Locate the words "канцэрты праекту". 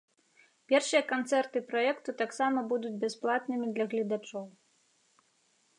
1.11-2.15